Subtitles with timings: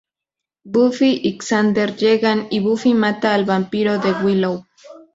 [0.65, 4.65] Buffy y Xander llegan, y Buffy mata al vampiro de Willow.